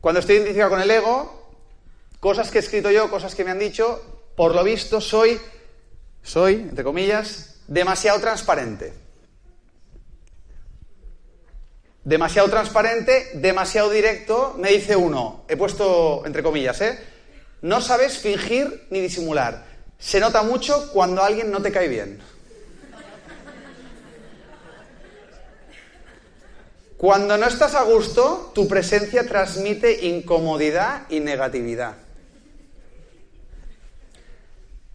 Cuando 0.00 0.20
estoy 0.20 0.36
identificado 0.36 0.70
con 0.70 0.80
el 0.80 0.90
ego, 0.90 1.50
cosas 2.20 2.50
que 2.50 2.58
he 2.58 2.60
escrito 2.60 2.90
yo, 2.90 3.10
cosas 3.10 3.34
que 3.34 3.44
me 3.44 3.50
han 3.50 3.58
dicho, 3.58 4.28
por 4.36 4.54
lo 4.54 4.64
visto 4.64 5.00
soy, 5.00 5.40
soy, 6.22 6.54
entre 6.54 6.84
comillas, 6.84 7.60
demasiado 7.66 8.20
transparente. 8.20 8.92
Demasiado 12.02 12.48
transparente, 12.48 13.30
demasiado 13.34 13.90
directo, 13.90 14.54
me 14.58 14.70
dice 14.70 14.96
uno, 14.96 15.44
he 15.48 15.56
puesto 15.56 16.24
entre 16.24 16.42
comillas, 16.42 16.80
¿eh? 16.80 16.98
No 17.60 17.82
sabes 17.82 18.18
fingir 18.18 18.86
ni 18.90 19.00
disimular. 19.00 19.66
Se 19.98 20.18
nota 20.18 20.42
mucho 20.42 20.90
cuando 20.92 21.22
alguien 21.22 21.50
no 21.50 21.60
te 21.60 21.70
cae 21.70 21.88
bien. 21.88 22.22
Cuando 27.00 27.38
no 27.38 27.46
estás 27.46 27.74
a 27.74 27.82
gusto, 27.84 28.52
tu 28.54 28.68
presencia 28.68 29.26
transmite 29.26 30.04
incomodidad 30.04 31.06
y 31.08 31.20
negatividad. 31.20 31.94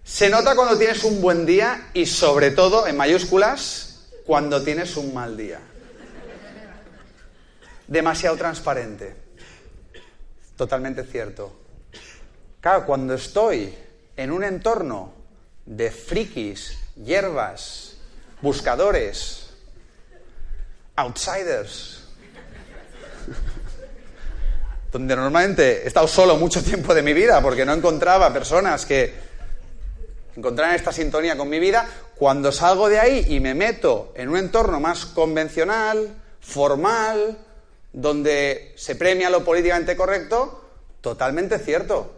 Se 0.04 0.30
nota 0.30 0.56
cuando 0.56 0.78
tienes 0.78 1.04
un 1.04 1.20
buen 1.20 1.48
día 1.48 1.90
y 1.96 2.06
sobre 2.06 2.52
todo, 2.52 2.86
en 2.86 2.96
mayúsculas, 2.96 4.06
cuando 4.24 4.62
tienes 4.62 4.98
un 4.98 5.16
mal 5.16 5.36
día. 5.36 5.60
Demasiado 7.88 8.38
transparente. 8.38 9.16
Totalmente 10.56 11.06
cierto. 11.06 11.54
Claro, 12.62 12.86
cuando 12.86 13.16
estoy 13.16 13.74
en 14.16 14.32
un 14.32 14.44
entorno 14.44 15.12
de 15.66 15.90
frikis, 15.90 16.78
hierbas, 17.04 17.96
buscadores, 18.44 19.45
outsiders, 20.96 22.04
donde 24.92 25.16
normalmente 25.16 25.84
he 25.84 25.88
estado 25.88 26.08
solo 26.08 26.38
mucho 26.38 26.64
tiempo 26.64 26.94
de 26.94 27.02
mi 27.02 27.14
vida 27.14 27.42
porque 27.42 27.66
no 27.66 27.74
encontraba 27.74 28.32
personas 28.32 28.86
que 28.86 29.14
encontraran 30.36 30.76
esta 30.76 30.92
sintonía 30.92 31.38
con 31.38 31.50
mi 31.50 31.60
vida, 31.60 31.88
cuando 32.16 32.52
salgo 32.52 32.90
de 32.90 33.00
ahí 33.00 33.26
y 33.30 33.40
me 33.40 33.54
meto 33.54 34.14
en 34.16 34.30
un 34.30 34.38
entorno 34.38 34.80
más 34.80 35.06
convencional, 35.06 36.16
formal, 36.40 37.38
donde 37.94 38.74
se 38.76 38.96
premia 38.96 39.30
lo 39.30 39.44
políticamente 39.44 39.96
correcto, 39.96 40.62
totalmente 41.02 41.60
cierto. 41.60 42.12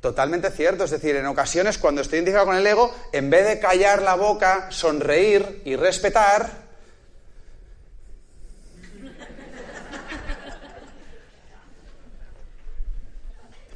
Totalmente 0.00 0.50
cierto. 0.50 0.84
Es 0.84 0.90
decir, 0.90 1.16
en 1.16 1.24
ocasiones 1.24 1.78
cuando 1.78 2.02
estoy 2.02 2.18
identificado 2.18 2.44
con 2.44 2.56
el 2.56 2.66
ego, 2.66 2.94
en 3.12 3.30
vez 3.30 3.46
de 3.46 3.58
callar 3.58 4.02
la 4.02 4.16
boca, 4.16 4.66
sonreír 4.70 5.62
y 5.64 5.76
respetar, 5.76 6.63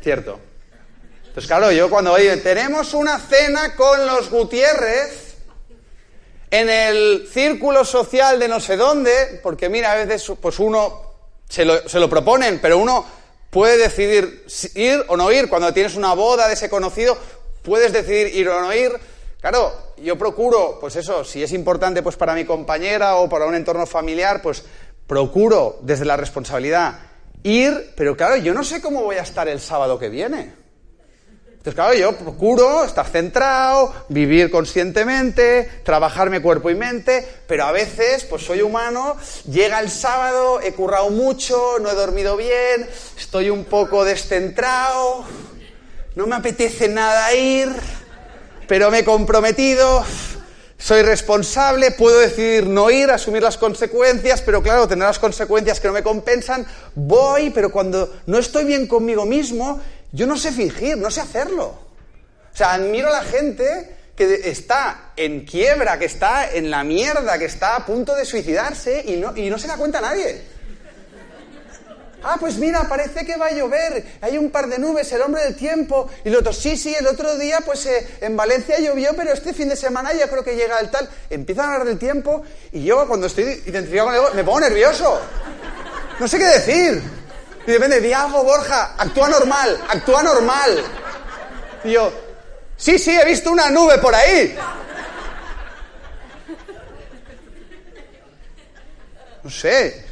Cierto. 0.02 0.38
Entonces, 1.18 1.46
claro, 1.46 1.70
yo 1.72 1.90
cuando 1.90 2.12
oye, 2.12 2.36
tenemos 2.38 2.94
una 2.94 3.18
cena 3.18 3.74
con 3.76 4.06
los 4.06 4.30
Gutiérrez 4.30 5.36
en 6.50 6.70
el 6.70 7.28
círculo 7.30 7.84
social 7.84 8.38
de 8.38 8.48
no 8.48 8.60
sé 8.60 8.76
dónde, 8.76 9.40
porque 9.42 9.68
mira, 9.68 9.92
a 9.92 9.96
veces 9.96 10.32
pues 10.40 10.58
uno 10.58 11.14
se 11.48 11.64
lo, 11.64 11.88
se 11.88 12.00
lo 12.00 12.08
proponen, 12.08 12.58
pero 12.60 12.78
uno 12.78 13.04
puede 13.50 13.76
decidir 13.76 14.44
ir 14.74 15.04
o 15.08 15.16
no 15.16 15.30
ir. 15.30 15.48
Cuando 15.48 15.72
tienes 15.72 15.94
una 15.94 16.14
boda 16.14 16.48
de 16.48 16.54
ese 16.54 16.70
conocido, 16.70 17.16
puedes 17.62 17.92
decidir 17.92 18.34
ir 18.34 18.48
o 18.48 18.60
no 18.60 18.74
ir. 18.74 18.92
Claro, 19.40 19.72
yo 19.98 20.16
procuro, 20.16 20.78
pues 20.80 20.96
eso, 20.96 21.22
si 21.24 21.42
es 21.42 21.52
importante 21.52 22.02
pues 22.02 22.16
para 22.16 22.34
mi 22.34 22.44
compañera 22.44 23.16
o 23.16 23.28
para 23.28 23.46
un 23.46 23.54
entorno 23.54 23.86
familiar, 23.86 24.42
pues 24.42 24.64
procuro 25.06 25.78
desde 25.82 26.04
la 26.04 26.16
responsabilidad 26.16 27.07
ir, 27.42 27.92
pero 27.96 28.16
claro, 28.16 28.36
yo 28.36 28.54
no 28.54 28.64
sé 28.64 28.80
cómo 28.80 29.02
voy 29.02 29.16
a 29.16 29.22
estar 29.22 29.48
el 29.48 29.60
sábado 29.60 29.98
que 29.98 30.08
viene. 30.08 30.52
Entonces, 31.58 31.74
claro, 31.74 31.94
yo 31.94 32.16
procuro 32.16 32.84
estar 32.84 33.06
centrado, 33.06 33.92
vivir 34.08 34.48
conscientemente, 34.48 35.68
trabajarme 35.84 36.40
cuerpo 36.40 36.70
y 36.70 36.76
mente, 36.76 37.26
pero 37.48 37.64
a 37.64 37.72
veces, 37.72 38.24
pues 38.24 38.44
soy 38.44 38.62
humano, 38.62 39.16
llega 39.50 39.80
el 39.80 39.90
sábado, 39.90 40.60
he 40.60 40.72
currado 40.72 41.10
mucho, 41.10 41.78
no 41.80 41.90
he 41.90 41.94
dormido 41.94 42.36
bien, 42.36 42.88
estoy 43.18 43.50
un 43.50 43.64
poco 43.64 44.04
descentrado, 44.04 45.24
no 46.14 46.26
me 46.28 46.36
apetece 46.36 46.88
nada 46.88 47.34
ir, 47.34 47.68
pero 48.68 48.90
me 48.92 49.00
he 49.00 49.04
comprometido, 49.04 50.04
soy 50.78 51.02
responsable, 51.02 51.90
puedo 51.90 52.20
decidir 52.20 52.66
no 52.66 52.88
ir, 52.90 53.10
asumir 53.10 53.42
las 53.42 53.58
consecuencias, 53.58 54.40
pero 54.42 54.62
claro, 54.62 54.86
tener 54.86 55.06
las 55.06 55.18
consecuencias 55.18 55.80
que 55.80 55.88
no 55.88 55.94
me 55.94 56.04
compensan, 56.04 56.64
voy, 56.94 57.50
pero 57.50 57.70
cuando 57.70 58.20
no 58.26 58.38
estoy 58.38 58.64
bien 58.64 58.86
conmigo 58.86 59.26
mismo, 59.26 59.80
yo 60.12 60.26
no 60.26 60.36
sé 60.36 60.52
fingir, 60.52 60.96
no 60.96 61.10
sé 61.10 61.20
hacerlo. 61.20 61.66
O 61.66 62.56
sea, 62.56 62.74
admiro 62.74 63.08
a 63.08 63.12
la 63.12 63.24
gente 63.24 63.96
que 64.16 64.48
está 64.48 65.12
en 65.16 65.44
quiebra, 65.44 65.98
que 65.98 66.06
está 66.06 66.50
en 66.50 66.70
la 66.70 66.84
mierda, 66.84 67.38
que 67.38 67.44
está 67.44 67.76
a 67.76 67.84
punto 67.84 68.14
de 68.14 68.24
suicidarse 68.24 69.02
y 69.04 69.16
no, 69.16 69.36
y 69.36 69.50
no 69.50 69.58
se 69.58 69.68
da 69.68 69.76
cuenta 69.76 70.00
nadie. 70.00 70.57
Ah, 72.22 72.36
pues 72.40 72.56
mira, 72.56 72.88
parece 72.88 73.24
que 73.24 73.36
va 73.36 73.46
a 73.46 73.52
llover, 73.52 74.04
hay 74.20 74.38
un 74.38 74.50
par 74.50 74.66
de 74.66 74.78
nubes, 74.78 75.10
el 75.12 75.22
hombre 75.22 75.42
del 75.44 75.54
tiempo. 75.54 76.10
Y 76.24 76.28
el 76.28 76.36
otro, 76.36 76.52
sí, 76.52 76.76
sí, 76.76 76.94
el 76.94 77.06
otro 77.06 77.36
día, 77.36 77.60
pues 77.64 77.86
eh, 77.86 78.18
en 78.20 78.36
Valencia 78.36 78.80
llovió, 78.80 79.14
pero 79.14 79.32
este 79.32 79.54
fin 79.54 79.68
de 79.68 79.76
semana 79.76 80.12
ya 80.12 80.28
creo 80.28 80.42
que 80.42 80.56
llega 80.56 80.80
el 80.80 80.90
tal. 80.90 81.08
Empiezan 81.30 81.66
a 81.66 81.72
hablar 81.74 81.86
del 81.86 81.98
tiempo 81.98 82.42
y 82.72 82.82
yo 82.84 83.06
cuando 83.06 83.28
estoy 83.28 83.44
identificado 83.66 84.08
con 84.08 84.16
el 84.16 84.34
me 84.34 84.42
pongo 84.42 84.60
nervioso. 84.60 85.20
No 86.18 86.26
sé 86.26 86.38
qué 86.38 86.46
decir. 86.46 87.02
Y 87.66 87.70
depende, 87.70 88.00
di 88.00 88.12
algo, 88.12 88.42
Borja, 88.42 88.94
actúa 88.96 89.28
normal, 89.28 89.78
actúa 89.88 90.22
normal. 90.22 90.82
Y 91.84 91.92
yo, 91.92 92.12
sí, 92.76 92.98
sí, 92.98 93.16
he 93.16 93.24
visto 93.26 93.52
una 93.52 93.70
nube 93.70 93.98
por 93.98 94.14
ahí. 94.14 94.58
No 99.44 99.50
sé, 99.50 100.07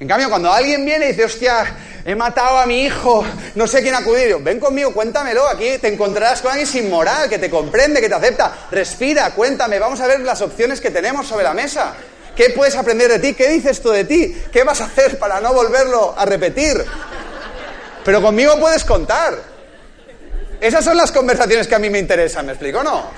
en 0.00 0.08
cambio, 0.08 0.30
cuando 0.30 0.50
alguien 0.50 0.82
viene 0.82 1.04
y 1.04 1.08
dice, 1.08 1.26
hostia, 1.26 1.76
he 2.06 2.14
matado 2.14 2.56
a 2.56 2.64
mi 2.64 2.84
hijo, 2.84 3.22
no 3.54 3.66
sé 3.66 3.82
quién 3.82 3.94
acudir, 3.94 4.34
ven 4.40 4.58
conmigo, 4.58 4.94
cuéntamelo, 4.94 5.46
aquí 5.46 5.76
te 5.76 5.88
encontrarás 5.88 6.40
con 6.40 6.52
alguien 6.52 6.66
sin 6.66 6.88
moral, 6.88 7.28
que 7.28 7.38
te 7.38 7.50
comprende, 7.50 8.00
que 8.00 8.08
te 8.08 8.14
acepta, 8.14 8.66
respira, 8.70 9.30
cuéntame, 9.32 9.78
vamos 9.78 10.00
a 10.00 10.06
ver 10.06 10.20
las 10.20 10.40
opciones 10.40 10.80
que 10.80 10.90
tenemos 10.90 11.26
sobre 11.26 11.44
la 11.44 11.52
mesa. 11.52 11.92
¿Qué 12.34 12.48
puedes 12.48 12.76
aprender 12.76 13.10
de 13.10 13.18
ti? 13.18 13.34
¿Qué 13.34 13.48
dices 13.50 13.82
tú 13.82 13.90
de 13.90 14.04
ti? 14.04 14.34
¿Qué 14.50 14.64
vas 14.64 14.80
a 14.80 14.86
hacer 14.86 15.18
para 15.18 15.38
no 15.38 15.52
volverlo 15.52 16.14
a 16.16 16.24
repetir? 16.24 16.82
Pero 18.02 18.22
conmigo 18.22 18.58
puedes 18.58 18.84
contar. 18.84 19.34
Esas 20.62 20.82
son 20.82 20.96
las 20.96 21.12
conversaciones 21.12 21.68
que 21.68 21.74
a 21.74 21.78
mí 21.78 21.90
me 21.90 21.98
interesan, 21.98 22.46
¿me 22.46 22.52
explico 22.52 22.82
no? 22.82 23.10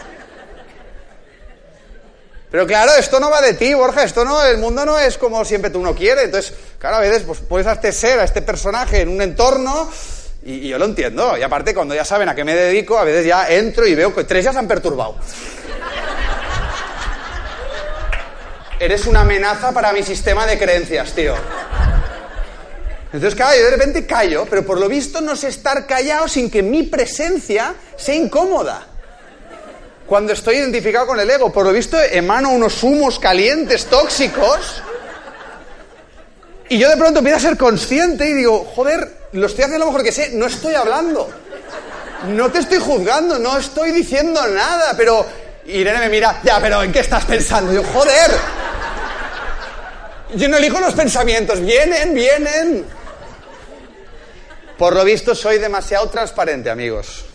Pero 2.52 2.66
claro, 2.66 2.92
esto 2.98 3.18
no 3.18 3.30
va 3.30 3.40
de 3.40 3.54
ti, 3.54 3.72
Borja, 3.72 4.04
esto 4.04 4.26
no, 4.26 4.44
el 4.44 4.58
mundo 4.58 4.84
no 4.84 4.98
es 4.98 5.16
como 5.16 5.42
siempre 5.42 5.70
tú 5.70 5.80
uno 5.80 5.94
quiere. 5.94 6.24
Entonces, 6.24 6.52
claro, 6.78 6.96
a 6.96 7.00
veces 7.00 7.22
pues, 7.22 7.40
puedes 7.40 7.66
hacer 7.66 7.94
ser 7.94 8.20
a 8.20 8.24
este 8.24 8.42
personaje 8.42 9.00
en 9.00 9.08
un 9.08 9.22
entorno 9.22 9.90
y, 10.44 10.68
yo 10.68 10.78
lo 10.78 10.84
entiendo. 10.84 11.38
Y 11.38 11.42
aparte, 11.42 11.74
cuando 11.74 11.94
ya 11.94 12.04
saben 12.04 12.28
a 12.28 12.34
qué 12.34 12.44
me 12.44 12.54
dedico, 12.54 12.98
a 12.98 13.04
veces 13.04 13.24
ya 13.24 13.48
entro 13.48 13.86
y 13.86 13.94
veo 13.94 14.14
que 14.14 14.24
tres 14.24 14.44
ya 14.44 14.52
se 14.52 14.58
han 14.58 14.68
perturbado. 14.68 15.16
Eres 18.78 19.06
una 19.06 19.22
amenaza 19.22 19.72
para 19.72 19.90
mi 19.94 20.02
sistema 20.02 20.44
de 20.44 20.58
creencias, 20.58 21.14
tío. 21.14 21.34
Entonces, 23.06 23.34
claro, 23.34 23.56
yo 23.56 23.64
de 23.64 23.70
repente 23.70 24.06
callo, 24.06 24.44
pero 24.44 24.66
por 24.66 24.78
lo 24.78 24.90
visto 24.90 25.22
no 25.22 25.36
sé 25.36 25.48
estar 25.48 25.86
callado 25.86 26.28
sin 26.28 26.50
que 26.50 26.62
mi 26.62 26.82
presencia 26.82 27.74
sea 27.96 28.14
incómoda 28.14 28.91
cuando 30.12 30.34
estoy 30.34 30.56
identificado 30.56 31.06
con 31.06 31.18
el 31.18 31.30
ego. 31.30 31.50
Por 31.50 31.64
lo 31.64 31.72
visto 31.72 31.98
emano 31.98 32.50
unos 32.50 32.82
humos 32.82 33.18
calientes, 33.18 33.86
tóxicos. 33.86 34.82
Y 36.68 36.76
yo 36.76 36.90
de 36.90 36.98
pronto 36.98 37.20
empiezo 37.20 37.38
a 37.38 37.40
ser 37.40 37.56
consciente 37.56 38.28
y 38.28 38.34
digo, 38.34 38.70
joder, 38.76 39.10
lo 39.32 39.46
estoy 39.46 39.64
haciendo 39.64 39.86
lo 39.86 39.90
mejor 39.90 40.04
que 40.04 40.12
sé, 40.12 40.32
no 40.34 40.44
estoy 40.44 40.74
hablando. 40.74 41.30
No 42.28 42.52
te 42.52 42.58
estoy 42.58 42.76
juzgando, 42.76 43.38
no 43.38 43.56
estoy 43.56 43.90
diciendo 43.92 44.46
nada, 44.48 44.92
pero 44.98 45.24
Irene 45.64 46.00
me 46.00 46.10
mira, 46.10 46.42
ya, 46.44 46.60
pero 46.60 46.82
¿en 46.82 46.92
qué 46.92 47.00
estás 47.00 47.24
pensando? 47.24 47.72
Y 47.72 47.76
yo, 47.76 47.82
joder, 47.82 48.32
Yo 50.34 50.46
no 50.46 50.58
elijo 50.58 50.78
los 50.78 50.92
pensamientos, 50.92 51.58
vienen, 51.58 52.12
vienen. 52.12 52.84
Por 54.76 54.94
lo 54.94 55.04
visto 55.04 55.34
soy 55.34 55.56
demasiado 55.56 56.10
transparente, 56.10 56.68
amigos. 56.68 57.31